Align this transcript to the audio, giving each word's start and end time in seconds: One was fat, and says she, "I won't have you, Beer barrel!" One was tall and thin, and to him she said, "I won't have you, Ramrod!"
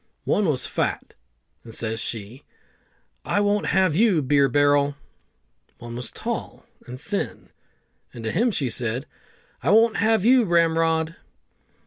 One 0.23 0.47
was 0.47 0.65
fat, 0.65 1.13
and 1.63 1.75
says 1.75 1.99
she, 1.99 2.43
"I 3.23 3.39
won't 3.39 3.67
have 3.67 3.95
you, 3.95 4.23
Beer 4.23 4.49
barrel!" 4.49 4.95
One 5.77 5.95
was 5.95 6.09
tall 6.09 6.65
and 6.87 6.99
thin, 6.99 7.51
and 8.11 8.23
to 8.23 8.31
him 8.31 8.49
she 8.49 8.67
said, 8.67 9.05
"I 9.61 9.69
won't 9.69 9.97
have 9.97 10.25
you, 10.25 10.43
Ramrod!" 10.45 11.17